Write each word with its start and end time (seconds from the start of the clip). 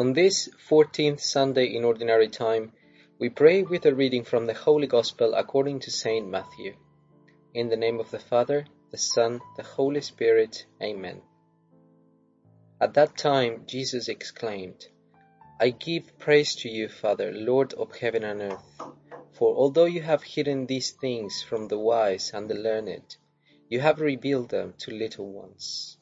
On 0.00 0.14
this 0.14 0.48
fourteenth 0.66 1.20
Sunday 1.20 1.76
in 1.76 1.84
Ordinary 1.84 2.28
Time, 2.28 2.72
we 3.18 3.28
pray 3.28 3.64
with 3.64 3.84
a 3.84 3.94
reading 3.94 4.24
from 4.24 4.46
the 4.46 4.54
Holy 4.54 4.86
Gospel 4.86 5.34
according 5.34 5.80
to 5.80 5.90
Saint 5.90 6.26
Matthew. 6.26 6.74
In 7.52 7.68
the 7.68 7.76
name 7.76 8.00
of 8.00 8.10
the 8.10 8.18
Father, 8.18 8.64
the 8.90 8.96
Son, 8.96 9.42
the 9.58 9.62
Holy 9.62 10.00
Spirit. 10.00 10.64
Amen. 10.82 11.20
At 12.80 12.94
that 12.94 13.18
time 13.18 13.64
Jesus 13.66 14.08
exclaimed, 14.08 14.86
I 15.60 15.68
give 15.68 16.18
praise 16.18 16.54
to 16.62 16.70
you, 16.70 16.88
Father, 16.88 17.30
Lord 17.30 17.74
of 17.74 17.94
heaven 17.94 18.24
and 18.24 18.40
earth, 18.40 18.80
for 19.34 19.54
although 19.54 19.84
you 19.84 20.00
have 20.00 20.22
hidden 20.22 20.64
these 20.64 20.92
things 20.92 21.42
from 21.42 21.68
the 21.68 21.78
wise 21.78 22.30
and 22.32 22.48
the 22.48 22.54
learned, 22.54 23.16
you 23.68 23.80
have 23.80 24.00
revealed 24.00 24.48
them 24.48 24.72
to 24.78 24.92
little 24.92 25.30
ones. 25.30 25.98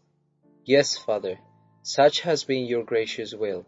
Yes, 0.65 0.97
Father, 0.97 1.41
such 1.83 2.21
has 2.21 2.45
been 2.45 2.65
your 2.65 2.85
gracious 2.85 3.35
will. 3.35 3.67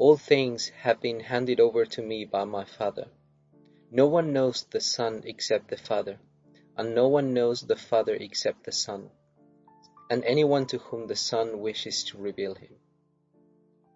All 0.00 0.16
things 0.16 0.70
have 0.70 0.98
been 1.02 1.20
handed 1.20 1.60
over 1.60 1.84
to 1.84 2.00
me 2.00 2.24
by 2.24 2.44
my 2.44 2.64
Father. 2.64 3.08
No 3.90 4.06
one 4.06 4.32
knows 4.32 4.62
the 4.62 4.80
Son 4.80 5.20
except 5.26 5.68
the 5.68 5.76
Father, 5.76 6.18
and 6.74 6.94
no 6.94 7.08
one 7.08 7.34
knows 7.34 7.60
the 7.60 7.76
Father 7.76 8.14
except 8.14 8.64
the 8.64 8.72
Son, 8.72 9.10
and 10.08 10.24
anyone 10.24 10.64
to 10.68 10.78
whom 10.78 11.06
the 11.06 11.16
Son 11.16 11.60
wishes 11.60 12.02
to 12.04 12.16
reveal 12.16 12.54
him. 12.54 12.76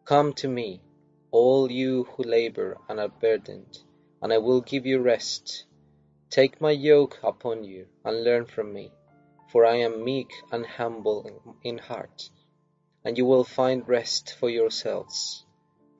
Come 0.04 0.34
to 0.34 0.46
me, 0.46 0.82
all 1.30 1.72
you 1.72 2.04
who 2.04 2.22
labor 2.24 2.76
and 2.86 3.00
are 3.00 3.08
burdened, 3.08 3.78
and 4.20 4.30
I 4.30 4.36
will 4.36 4.60
give 4.60 4.84
you 4.84 5.00
rest. 5.00 5.64
Take 6.28 6.60
my 6.60 6.72
yoke 6.72 7.18
upon 7.22 7.64
you 7.64 7.86
and 8.04 8.24
learn 8.24 8.44
from 8.44 8.74
me, 8.74 8.92
for 9.50 9.64
I 9.64 9.76
am 9.76 10.04
meek 10.04 10.34
and 10.52 10.66
humble 10.66 11.56
in 11.62 11.78
heart, 11.78 12.28
and 13.06 13.16
you 13.16 13.24
will 13.24 13.44
find 13.44 13.88
rest 13.88 14.34
for 14.38 14.50
yourselves. 14.50 15.46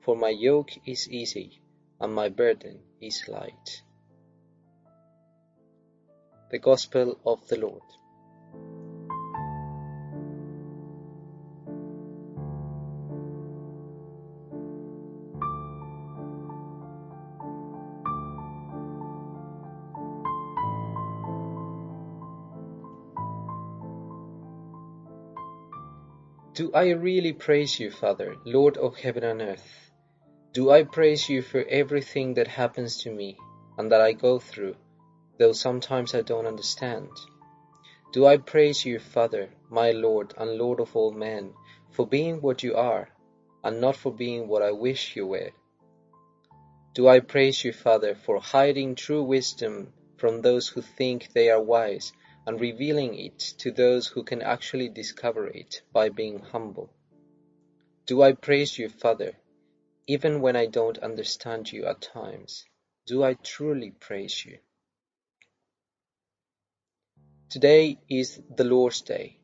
For 0.05 0.15
my 0.15 0.29
yoke 0.29 0.69
is 0.85 1.09
easy 1.09 1.63
and 1.99 2.13
my 2.13 2.29
burden 2.29 2.83
is 3.01 3.27
light. 3.27 3.81
The 6.51 6.59
Gospel 6.59 7.19
of 7.25 7.47
the 7.47 7.57
Lord. 7.57 7.81
Do 26.53 26.71
I 26.75 26.91
really 26.91 27.33
praise 27.33 27.79
you, 27.79 27.89
Father, 27.89 28.35
Lord 28.45 28.77
of 28.77 28.97
heaven 28.97 29.23
and 29.23 29.41
earth? 29.41 29.85
Do 30.55 30.71
I 30.71 30.83
praise 30.83 31.27
you 31.27 31.41
for 31.41 31.65
everything 31.65 32.35
that 32.35 32.47
happens 32.47 32.99
to 32.99 33.11
me 33.11 33.37
and 33.77 33.91
that 33.91 33.99
I 33.99 34.13
go 34.13 34.39
through, 34.39 34.77
though 35.37 35.51
sometimes 35.51 36.15
I 36.15 36.21
don't 36.21 36.45
understand? 36.45 37.09
Do 38.13 38.25
I 38.25 38.37
praise 38.37 38.85
you, 38.85 38.99
Father, 38.99 39.49
my 39.69 39.91
Lord 39.91 40.33
and 40.37 40.57
Lord 40.57 40.79
of 40.79 40.95
all 40.95 41.11
men, 41.11 41.53
for 41.91 42.07
being 42.07 42.39
what 42.39 42.63
you 42.63 42.73
are 42.75 43.09
and 43.65 43.81
not 43.81 43.97
for 43.97 44.13
being 44.13 44.47
what 44.47 44.61
I 44.61 44.71
wish 44.71 45.17
you 45.17 45.27
were? 45.27 45.51
Do 46.93 47.09
I 47.09 47.19
praise 47.19 47.65
you, 47.65 47.73
Father, 47.73 48.15
for 48.15 48.39
hiding 48.39 48.95
true 48.95 49.23
wisdom 49.23 49.91
from 50.15 50.41
those 50.41 50.69
who 50.69 50.81
think 50.81 51.33
they 51.33 51.49
are 51.49 51.61
wise 51.61 52.13
and 52.47 52.61
revealing 52.61 53.19
it 53.19 53.39
to 53.57 53.71
those 53.71 54.07
who 54.07 54.23
can 54.23 54.41
actually 54.41 54.87
discover 54.87 55.47
it 55.47 55.81
by 55.91 56.07
being 56.07 56.39
humble. 56.39 56.89
Do 58.05 58.21
I 58.21 58.31
praise 58.31 58.79
you, 58.79 58.87
Father, 58.87 59.33
even 60.07 60.41
when 60.41 60.55
I 60.55 60.67
don't 60.67 60.99
understand 60.99 61.71
you 61.71 61.85
at 61.85 62.01
times? 62.01 62.65
Do 63.07 63.23
I 63.23 63.33
truly 63.33 63.91
praise 63.91 64.45
you? 64.45 64.59
Today 67.49 67.99
is 68.09 68.39
the 68.55 68.63
Lord's 68.63 69.01
Day, 69.01 69.39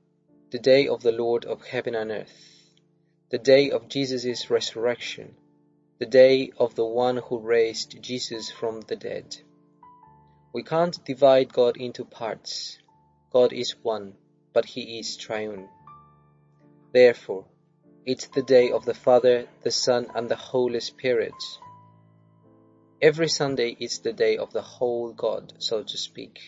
the 0.52 0.60
day 0.60 0.88
of 0.88 1.02
the 1.02 1.12
Lord 1.12 1.46
of 1.46 1.66
heaven 1.66 1.96
and 1.96 2.12
earth, 2.12 2.70
the 3.30 3.40
day 3.40 3.72
of 3.72 3.88
Jesus' 3.88 4.50
resurrection, 4.50 5.36
the 6.00 6.06
day 6.06 6.52
of 6.58 6.76
the 6.76 6.86
one 6.86 7.18
who 7.18 7.40
raised 7.40 8.02
Jesus 8.02 8.52
from 8.52 8.82
the 8.82 8.96
dead. 8.96 9.38
We 10.54 10.64
can't 10.64 11.04
divide 11.06 11.54
God 11.54 11.78
into 11.78 12.06
parts. 12.06 12.78
God 13.32 13.54
is 13.54 13.76
one, 13.82 14.16
but 14.54 14.66
He 14.66 15.00
is 15.00 15.16
triune. 15.16 15.70
Therefore, 16.92 17.46
it's 18.04 18.26
the 18.30 18.42
day 18.42 18.72
of 18.72 18.84
the 18.84 18.96
Father, 18.96 19.48
the 19.62 19.70
Son, 19.70 20.08
and 20.16 20.28
the 20.28 20.36
Holy 20.36 20.80
Spirit. 20.80 21.36
Every 23.00 23.30
Sunday 23.30 23.78
is 23.80 24.00
the 24.00 24.12
day 24.12 24.38
of 24.38 24.52
the 24.54 24.64
whole 24.64 25.14
God, 25.14 25.54
so 25.60 25.84
to 25.84 25.98
speak. 25.98 26.40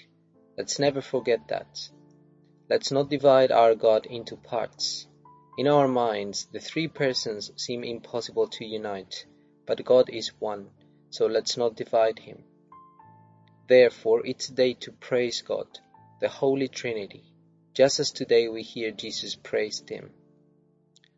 Let's 0.58 0.80
never 0.80 1.00
forget 1.00 1.48
that. 1.50 1.78
Let's 2.70 2.92
not 2.92 3.12
divide 3.12 3.52
our 3.52 3.76
God 3.76 4.08
into 4.08 4.36
parts. 4.36 5.06
In 5.56 5.68
our 5.68 5.88
minds, 5.88 6.48
the 6.52 6.60
three 6.60 6.88
persons 6.88 7.52
seem 7.56 7.84
impossible 7.84 8.48
to 8.48 8.66
unite, 8.66 9.28
but 9.68 9.86
God 9.86 10.10
is 10.10 10.32
one, 10.40 10.72
so 11.12 11.28
let's 11.28 11.56
not 11.56 11.76
divide 11.76 12.18
Him. 12.18 12.46
Therefore, 13.68 14.26
it's 14.26 14.50
a 14.50 14.56
day 14.56 14.74
to 14.82 14.92
praise 14.92 15.44
God, 15.44 15.68
the 16.20 16.30
Holy 16.30 16.68
Trinity, 16.68 17.26
just 17.76 18.00
as 18.00 18.12
today 18.12 18.48
we 18.48 18.64
hear 18.64 18.90
Jesus 18.90 19.36
praised 19.36 19.88
Him. 19.88 20.12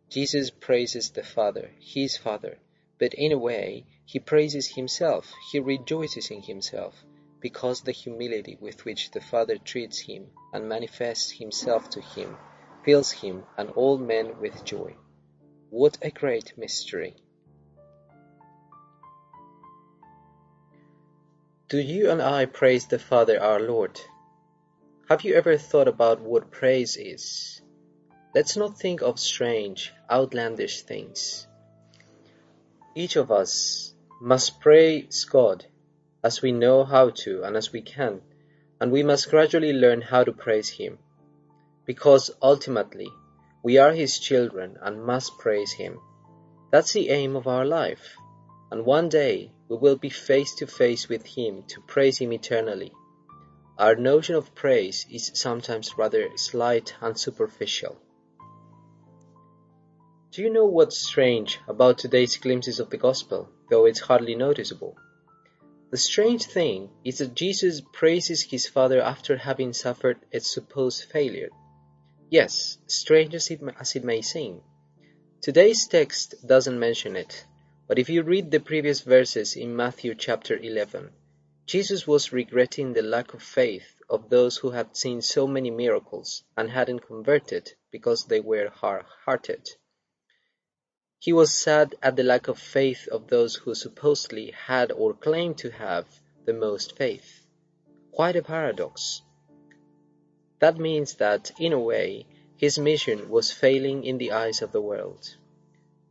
Jesus 0.09 0.49
praises 0.51 1.09
the 1.09 1.23
Father, 1.23 1.71
His 1.79 2.16
Father, 2.16 2.59
but 2.99 3.13
in 3.13 3.31
a 3.31 3.38
way, 3.38 3.85
He 4.05 4.19
praises 4.19 4.67
Himself, 4.67 5.33
He 5.51 5.59
rejoices 5.59 6.29
in 6.29 6.41
Himself, 6.41 7.03
because 7.41 7.81
the 7.81 7.91
humility 7.91 8.57
with 8.61 8.85
which 8.85 9.11
the 9.11 9.21
Father 9.21 9.57
treats 9.57 9.99
Him 9.99 10.27
and 10.53 10.69
manifests 10.69 11.31
Himself 11.31 11.89
to 11.91 12.01
Him 12.01 12.38
fills 12.83 13.11
Him 13.11 13.43
and 13.57 13.71
all 13.71 13.97
men 13.97 14.39
with 14.39 14.63
joy. 14.63 14.95
What 15.71 15.97
a 16.01 16.11
great 16.11 16.57
mystery! 16.57 17.16
Do 21.67 21.79
you 21.79 22.11
and 22.11 22.22
I 22.22 22.45
praise 22.45 22.85
the 22.85 22.99
Father 22.99 23.41
our 23.41 23.59
Lord? 23.59 23.99
Have 25.09 25.23
you 25.23 25.33
ever 25.33 25.57
thought 25.57 25.87
about 25.87 26.22
what 26.22 26.51
praise 26.51 26.95
is? 26.95 27.61
Let's 28.35 28.57
not 28.57 28.78
think 28.78 29.01
of 29.01 29.18
strange, 29.18 29.94
outlandish 30.12 30.81
things. 30.81 31.47
Each 32.94 33.16
of 33.16 33.31
us 33.31 33.94
must 34.19 34.59
praise 34.59 35.23
God 35.23 35.66
as 36.22 36.41
we 36.41 36.51
know 36.51 36.84
how 36.84 37.12
to 37.12 37.44
and 37.44 37.56
as 37.56 37.72
we 37.72 37.81
can, 37.81 38.22
and 38.81 38.91
we 38.91 39.03
must 39.03 39.29
gradually 39.29 39.72
learn 39.72 40.01
how 40.01 40.25
to 40.25 40.34
praise 40.34 40.68
Him. 40.68 41.00
Because 41.85 42.29
ultimately, 42.41 43.07
we 43.63 43.78
are 43.78 43.94
His 43.94 44.19
children 44.19 44.78
and 44.81 45.06
must 45.06 45.38
praise 45.38 45.72
Him. 45.72 46.02
That's 46.72 46.91
the 46.91 47.12
aim 47.12 47.38
of 47.38 47.47
our 47.47 47.63
life. 47.63 48.17
And 48.69 48.85
one 48.85 49.07
day 49.07 49.53
we 49.69 49.78
will 49.78 49.96
be 49.96 50.09
face 50.09 50.53
to 50.56 50.67
face 50.67 51.07
with 51.07 51.25
Him 51.25 51.63
to 51.69 51.79
praise 51.88 52.17
Him 52.17 52.34
eternally. 52.34 52.91
Our 53.78 53.96
notion 53.96 54.35
of 54.35 54.53
praise 54.53 55.06
is 55.09 55.31
sometimes 55.35 55.97
rather 55.97 56.28
slight 56.35 56.94
and 57.00 57.17
superficial. 57.17 57.97
Do 60.35 60.41
you 60.41 60.50
know 60.50 60.66
what's 60.66 60.97
strange 60.97 61.61
about 61.66 61.97
today's 61.97 62.35
glimpses 62.35 62.82
of 62.82 62.90
the 62.90 62.97
gospel, 62.97 63.47
though 63.70 63.85
it's 63.85 64.02
hardly 64.02 64.35
noticeable? 64.35 64.97
The 65.91 65.97
strange 65.97 66.43
thing 66.43 66.90
is 67.05 67.20
that 67.20 67.35
Jesus 67.35 67.82
praises 67.93 68.41
his 68.41 68.67
Father 68.67 68.99
after 68.99 69.37
having 69.37 69.72
suffered 69.72 70.20
a 70.34 70.41
supposed 70.41 71.05
failure. 71.05 71.52
Yes, 72.29 72.78
strange 72.85 73.34
as 73.34 73.49
it, 73.49 73.61
as 73.79 73.96
it 73.96 74.03
may 74.03 74.22
seem. 74.22 74.59
Today's 75.40 75.87
text 75.87 76.46
doesn't 76.46 76.78
mention 76.78 77.16
it, 77.16 77.46
but 77.88 77.97
if 77.97 78.09
you 78.09 78.22
read 78.22 78.52
the 78.52 78.59
previous 78.59 78.99
verses 78.99 79.55
in 79.55 79.73
Matthew 79.73 80.16
chapter 80.16 80.58
11, 80.58 81.11
Jesus 81.66 82.05
was 82.05 82.34
regretting 82.34 82.91
the 82.91 83.03
lack 83.03 83.34
of 83.34 83.41
faith 83.41 84.02
of 84.09 84.29
those 84.29 84.58
who 84.58 84.72
had 84.72 84.97
seen 84.97 85.22
so 85.22 85.47
many 85.47 85.72
miracles 85.72 86.43
and 86.58 86.70
hadn't 86.70 87.08
converted 87.08 87.72
because 87.90 88.26
they 88.26 88.41
were 88.41 88.67
hard-hearted. 88.67 89.70
He 91.25 91.33
was 91.33 91.51
sad 91.51 91.95
at 92.03 92.16
the 92.16 92.23
lack 92.23 92.47
of 92.47 92.59
faith 92.59 93.07
of 93.07 93.29
those 93.29 93.55
who 93.55 93.73
supposedly 93.73 94.51
had 94.51 94.91
or 94.91 95.16
claimed 95.16 95.57
to 95.57 95.72
have 95.72 96.05
the 96.45 96.53
most 96.53 96.95
faith. 96.97 97.47
Quite 98.11 98.35
a 98.35 98.43
paradox. 98.43 99.23
That 100.59 100.77
means 100.77 101.16
that, 101.16 101.51
in 101.59 101.73
a 101.73 101.79
way, 101.79 102.27
his 102.57 102.77
mission 102.77 103.27
was 103.27 103.51
failing 103.51 104.03
in 104.03 104.19
the 104.19 104.33
eyes 104.33 104.61
of 104.61 104.72
the 104.72 104.83
world. 104.83 105.35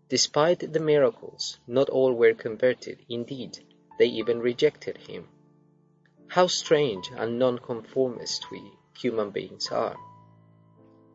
Despite 0.08 0.72
the 0.72 0.80
miracles, 0.80 1.60
not 1.68 1.88
all 1.88 2.12
were 2.12 2.34
converted. 2.34 2.98
Indeed, 3.08 3.60
they 4.00 4.06
even 4.06 4.40
rejected 4.40 4.96
him. 4.96 5.28
How 6.26 6.48
strange 6.48 7.08
and 7.16 7.38
nonconformist 7.38 8.50
we 8.50 8.72
human 8.98 9.30
beings 9.30 9.68
are. 9.68 9.96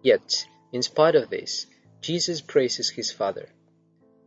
Yet, 0.02 0.45
in 0.72 0.84
spite 0.84 1.16
of 1.16 1.30
this, 1.30 1.68
Jesus 2.00 2.40
praises 2.40 2.92
his 2.92 3.12
Father. 3.12 3.50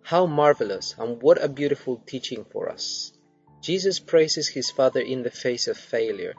How 0.03 0.27
marvelous 0.27 0.95
and 0.99 1.23
what 1.23 1.43
a 1.43 1.49
beautiful 1.49 2.03
teaching 2.07 2.45
for 2.45 2.69
us. 2.69 3.13
Jesus 3.61 4.01
praises 4.01 4.49
his 4.49 4.71
Father 4.71 5.01
in 5.01 5.23
the 5.23 5.31
face 5.31 5.69
of 5.69 5.79
failure, 5.79 6.35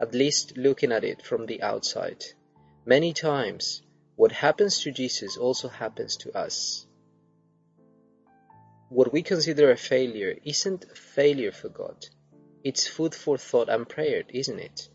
at 0.00 0.14
least 0.14 0.56
looking 0.56 0.92
at 0.92 1.04
it 1.04 1.22
from 1.22 1.46
the 1.46 1.60
outside. 1.60 2.24
Many 2.86 3.12
times, 3.12 3.82
what 4.14 4.32
happens 4.32 4.80
to 4.82 4.92
Jesus 4.92 5.36
also 5.36 5.68
happens 5.68 6.16
to 6.18 6.36
us. 6.36 6.86
What 8.88 9.12
we 9.12 9.22
consider 9.22 9.70
a 9.70 9.76
failure 9.76 10.36
isn't 10.44 10.84
a 10.84 10.94
failure 10.94 11.52
for 11.52 11.68
God. 11.68 12.06
It's 12.64 12.86
food 12.86 13.14
for 13.14 13.36
thought 13.36 13.68
and 13.68 13.88
prayer, 13.88 14.22
isn't 14.28 14.58
it? 14.58 14.88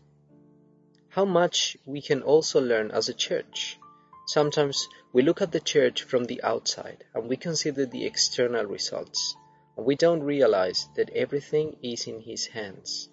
How 1.08 1.24
much 1.24 1.76
we 1.84 2.00
can 2.02 2.22
also 2.22 2.60
learn 2.60 2.90
as 2.90 3.08
a 3.08 3.14
church. 3.14 3.78
Sometimes 4.26 4.88
we 5.12 5.22
look 5.22 5.42
at 5.42 5.52
the 5.52 5.60
church 5.60 6.02
from 6.02 6.24
the 6.24 6.42
outside 6.42 7.04
and 7.14 7.28
we 7.28 7.36
consider 7.36 7.84
the 7.84 8.06
external 8.06 8.64
results, 8.64 9.36
and 9.76 9.84
we 9.84 9.96
don't 9.96 10.22
realize 10.22 10.88
that 10.96 11.10
everything 11.10 11.76
is 11.82 12.06
in 12.06 12.20
His 12.20 12.46
hands. 12.46 13.10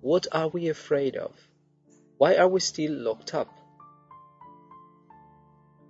What 0.00 0.26
are 0.32 0.48
we 0.48 0.68
afraid 0.68 1.16
of? 1.16 1.34
Why 2.18 2.36
are 2.36 2.48
we 2.48 2.60
still 2.60 2.92
locked 2.92 3.34
up? 3.34 3.48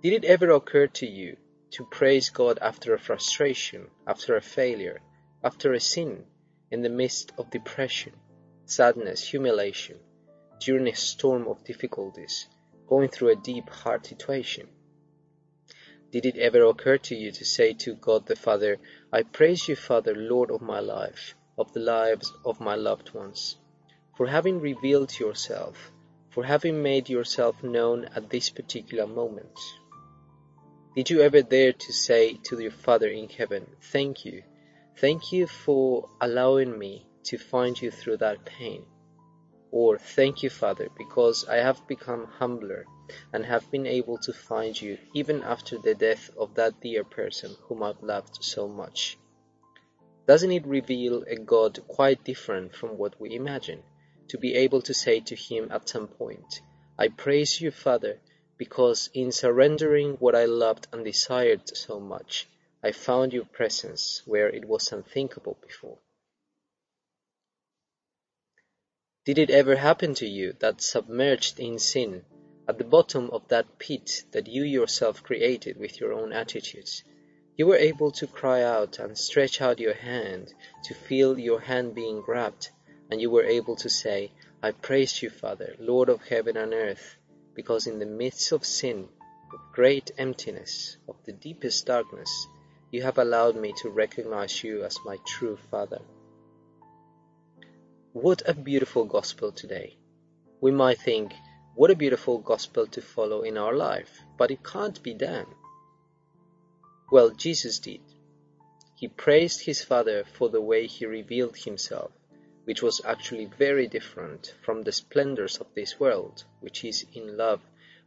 Did 0.01 0.13
it 0.13 0.25
ever 0.25 0.51
occur 0.51 0.87
to 0.87 1.05
you 1.05 1.37
to 1.71 1.85
praise 1.85 2.29
God 2.29 2.59
after 2.61 2.93
a 2.93 2.99
frustration, 2.99 3.89
after 4.05 4.35
a 4.35 4.41
failure, 4.41 5.01
after 5.43 5.73
a 5.73 5.79
sin, 5.79 6.25
in 6.71 6.81
the 6.81 6.89
midst 6.89 7.33
of 7.37 7.49
depression, 7.51 8.13
sadness, 8.65 9.27
humiliation, 9.27 9.99
during 10.59 10.87
a 10.87 10.95
storm 10.95 11.47
of 11.47 11.63
difficulties, 11.63 12.47
going 12.87 13.09
through 13.09 13.29
a 13.29 13.35
deep, 13.35 13.69
hard 13.69 14.05
situation? 14.05 14.67
Did 16.11 16.27
it 16.27 16.37
ever 16.37 16.63
occur 16.65 16.99
to 16.99 17.15
you 17.15 17.31
to 17.31 17.43
say 17.43 17.73
to 17.73 17.95
God 17.95 18.27
the 18.27 18.35
Father, 18.35 18.77
I 19.11 19.23
praise 19.23 19.67
you, 19.67 19.75
Father, 19.75 20.13
Lord 20.15 20.51
of 20.51 20.61
my 20.61 20.79
life, 20.79 21.33
of 21.57 21.73
the 21.73 21.79
lives 21.79 22.31
of 22.45 22.59
my 22.59 22.75
loved 22.75 23.15
ones, 23.15 23.57
for 24.15 24.27
having 24.27 24.59
revealed 24.59 25.17
yourself, 25.19 25.91
for 26.29 26.43
having 26.43 26.83
made 26.83 27.09
yourself 27.09 27.63
known 27.63 28.05
at 28.15 28.29
this 28.29 28.51
particular 28.51 29.07
moment? 29.07 29.57
Did 30.95 31.09
you 31.09 31.21
ever 31.21 31.41
dare 31.41 31.73
to 31.73 31.91
say 31.91 32.35
to 32.43 32.59
your 32.59 32.69
Father 32.69 33.07
in 33.07 33.27
heaven, 33.29 33.65
Thank 33.81 34.23
you, 34.23 34.43
thank 34.97 35.31
you 35.31 35.47
for 35.47 36.09
allowing 36.21 36.77
me 36.77 37.07
to 37.23 37.39
find 37.39 37.81
you 37.81 37.89
through 37.89 38.17
that 38.17 38.45
pain? 38.45 38.85
Or, 39.75 39.97
Thank 39.97 40.43
you, 40.43 40.51
Father, 40.51 40.89
because 40.95 41.47
I 41.47 41.55
have 41.55 41.87
become 41.87 42.27
humbler 42.27 42.85
and 43.33 43.43
have 43.43 43.71
been 43.71 43.87
able 43.87 44.19
to 44.19 44.31
find 44.31 44.79
you 44.79 44.99
even 45.15 45.41
after 45.41 45.79
the 45.79 45.95
death 45.95 46.29
of 46.37 46.53
that 46.53 46.79
dear 46.79 47.03
person 47.03 47.55
whom 47.63 47.81
I've 47.81 48.03
loved 48.03 48.43
so 48.43 48.67
much. 48.67 49.17
Doesn't 50.27 50.51
it 50.51 50.67
reveal 50.67 51.23
a 51.23 51.37
God 51.37 51.79
quite 51.87 52.23
different 52.23 52.75
from 52.75 52.99
what 52.99 53.19
we 53.19 53.33
imagine? 53.33 53.81
To 54.27 54.37
be 54.37 54.53
able 54.53 54.83
to 54.83 54.93
say 54.93 55.21
to 55.21 55.35
Him 55.35 55.71
at 55.71 55.89
some 55.89 56.07
point, 56.07 56.61
I 56.99 57.07
praise 57.07 57.59
you, 57.59 57.71
Father, 57.71 58.19
because 58.59 59.09
in 59.15 59.31
surrendering 59.31 60.17
what 60.19 60.35
I 60.35 60.45
loved 60.45 60.85
and 60.93 61.03
desired 61.03 61.75
so 61.75 61.99
much, 61.99 62.47
I 62.83 62.91
found 62.91 63.33
your 63.33 63.45
presence 63.45 64.21
where 64.27 64.49
it 64.49 64.65
was 64.65 64.91
unthinkable 64.91 65.57
before. 65.63 65.97
Did 69.25 69.37
it 69.37 69.49
ever 69.49 69.77
happen 69.77 70.15
to 70.15 70.27
you 70.27 70.53
that 70.59 70.81
submerged 70.81 71.57
in 71.57 71.79
sin, 71.79 72.25
at 72.67 72.77
the 72.77 72.83
bottom 72.83 73.29
of 73.29 73.47
that 73.47 73.79
pit 73.79 74.25
that 74.31 74.47
you 74.47 74.63
yourself 74.63 75.23
created 75.23 75.77
with 75.77 75.97
your 75.97 76.11
own 76.11 76.33
attitudes, 76.33 77.05
you 77.55 77.65
were 77.65 77.77
able 77.77 78.11
to 78.11 78.27
cry 78.27 78.63
out 78.63 78.99
and 78.99 79.17
stretch 79.17 79.61
out 79.61 79.79
your 79.79 79.93
hand 79.93 80.53
to 80.83 80.93
feel 80.93 81.39
your 81.39 81.61
hand 81.61 81.95
being 81.95 82.19
grabbed, 82.19 82.69
and 83.09 83.21
you 83.21 83.29
were 83.29 83.45
able 83.45 83.77
to 83.77 83.89
say, 83.89 84.29
I 84.61 84.71
praise 84.71 85.21
you, 85.21 85.29
Father, 85.29 85.73
Lord 85.79 86.09
of 86.09 86.21
heaven 86.23 86.57
and 86.57 86.73
earth, 86.73 87.15
because 87.53 87.87
in 87.87 87.99
the 87.99 88.05
midst 88.05 88.51
of 88.51 88.65
sin, 88.65 89.07
of 89.53 89.59
great 89.71 90.11
emptiness, 90.17 90.97
of 91.07 91.15
the 91.23 91.31
deepest 91.31 91.85
darkness, 91.85 92.47
you 92.91 93.03
have 93.03 93.17
allowed 93.17 93.55
me 93.55 93.73
to 93.83 93.89
recognize 93.89 94.65
you 94.65 94.83
as 94.83 94.97
my 95.05 95.17
true 95.25 95.57
Father. 95.71 96.01
What 98.13 98.41
a 98.47 98.53
beautiful 98.53 99.05
gospel 99.05 99.51
today. 99.51 99.97
We 100.61 100.71
might 100.71 100.99
think, 100.99 101.33
what 101.75 101.91
a 101.91 101.95
beautiful 101.95 102.37
gospel 102.37 102.87
to 102.87 103.01
follow 103.01 103.41
in 103.41 103.57
our 103.57 103.75
life, 103.75 104.21
but 104.37 104.51
it 104.51 104.63
can't 104.63 105.03
be 105.03 105.13
done. 105.13 105.47
Well, 107.11 107.31
Jesus 107.31 107.79
did. 107.79 108.01
He 108.95 109.07
praised 109.07 109.65
his 109.65 109.83
Father 109.83 110.23
for 110.23 110.49
the 110.49 110.61
way 110.61 110.87
he 110.87 111.05
revealed 111.05 111.57
himself 111.57 112.11
which 112.65 112.81
was 112.81 113.01
actually 113.03 113.45
very 113.45 113.87
different 113.87 114.53
from 114.61 114.83
the 114.83 114.91
splendors 114.91 115.57
of 115.57 115.67
this 115.73 115.99
world, 115.99 116.43
which 116.61 116.85
is 116.85 117.05
in 117.13 117.35
love 117.35 117.61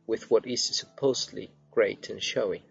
with 0.06 0.30
what 0.30 0.46
is 0.46 0.62
supposedly 0.62 1.50
great 1.70 2.08
and 2.08 2.22
showy. 2.22 2.64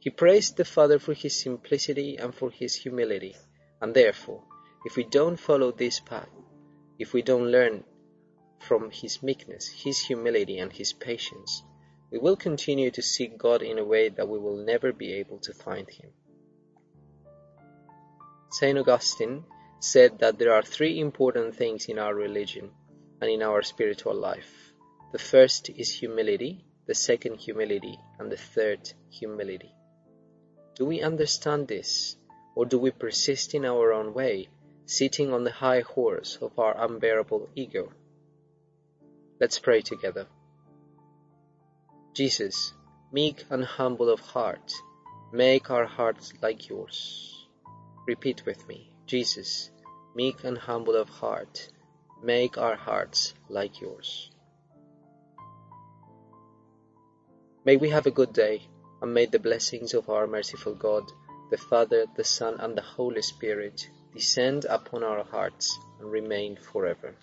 He 0.00 0.10
praised 0.10 0.56
the 0.56 0.64
Father 0.64 0.98
for 0.98 1.14
his 1.14 1.38
simplicity 1.40 2.16
and 2.16 2.34
for 2.34 2.50
his 2.50 2.74
humility, 2.74 3.36
and 3.80 3.94
therefore, 3.94 4.42
if 4.84 4.96
we 4.96 5.04
don't 5.04 5.38
follow 5.38 5.72
this 5.72 6.00
path, 6.00 6.28
if 6.98 7.12
we 7.12 7.22
don't 7.22 7.50
learn 7.50 7.84
from 8.58 8.90
his 8.90 9.22
meekness, 9.22 9.68
his 9.68 9.98
humility, 9.98 10.58
and 10.58 10.72
his 10.72 10.92
patience, 10.92 11.62
we 12.10 12.18
will 12.18 12.36
continue 12.36 12.90
to 12.90 13.02
seek 13.02 13.38
God 13.38 13.62
in 13.62 13.78
a 13.78 13.84
way 13.84 14.08
that 14.08 14.28
we 14.28 14.38
will 14.38 14.56
never 14.56 14.92
be 14.92 15.14
able 15.14 15.38
to 15.38 15.52
find 15.52 15.88
him. 15.88 16.10
St. 18.50 18.78
Augustine 18.78 19.44
said 19.80 20.18
that 20.18 20.38
there 20.38 20.52
are 20.52 20.62
three 20.62 21.00
important 21.00 21.56
things 21.56 21.86
in 21.86 21.98
our 21.98 22.14
religion 22.14 22.70
and 23.20 23.30
in 23.30 23.42
our 23.42 23.62
spiritual 23.62 24.14
life. 24.14 24.72
The 25.12 25.18
first 25.18 25.70
is 25.70 25.90
humility, 25.90 26.64
the 26.86 26.94
second 26.94 27.38
humility, 27.38 27.98
and 28.18 28.30
the 28.30 28.36
third 28.36 28.92
humility. 29.10 29.74
Do 30.74 30.84
we 30.84 31.02
understand 31.02 31.68
this, 31.68 32.16
or 32.54 32.66
do 32.66 32.78
we 32.78 32.90
persist 32.90 33.54
in 33.54 33.64
our 33.64 33.92
own 33.92 34.12
way, 34.12 34.48
sitting 34.86 35.32
on 35.32 35.44
the 35.44 35.50
high 35.50 35.80
horse 35.80 36.38
of 36.40 36.58
our 36.58 36.74
unbearable 36.76 37.48
ego? 37.54 37.92
Let's 39.40 39.58
pray 39.58 39.80
together. 39.80 40.26
Jesus, 42.14 42.74
meek 43.12 43.44
and 43.50 43.64
humble 43.64 44.10
of 44.10 44.20
heart, 44.20 44.72
make 45.32 45.70
our 45.70 45.86
hearts 45.86 46.32
like 46.42 46.68
yours. 46.68 47.48
Repeat 48.06 48.44
with 48.44 48.66
me. 48.68 48.90
Jesus, 49.06 49.70
meek 50.14 50.44
and 50.44 50.58
humble 50.58 50.96
of 50.96 51.08
heart, 51.08 51.68
make 52.22 52.58
our 52.58 52.76
hearts 52.76 53.34
like 53.48 53.80
yours. 53.80 54.30
May 57.64 57.76
we 57.76 57.90
have 57.90 58.06
a 58.06 58.10
good 58.10 58.32
day, 58.32 58.62
and 59.00 59.14
may 59.14 59.26
the 59.26 59.38
blessings 59.38 59.94
of 59.94 60.08
our 60.08 60.26
merciful 60.26 60.74
God, 60.74 61.10
the 61.50 61.56
Father, 61.56 62.06
the 62.16 62.24
Son, 62.24 62.60
and 62.60 62.76
the 62.76 62.82
Holy 62.82 63.22
Spirit 63.22 63.88
descend 64.14 64.64
upon 64.66 65.02
our 65.02 65.24
hearts 65.24 65.78
and 66.00 66.10
remain 66.10 66.56
forever. 66.56 67.14